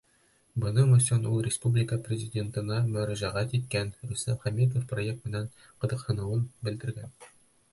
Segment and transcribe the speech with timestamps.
[0.61, 5.47] Бының өсөн ул республика Президентына мөрәжәғәт иткән, Рөстәм Хәмитов проект менән
[5.85, 7.15] ҡыҙыҡһыныуын белдергән.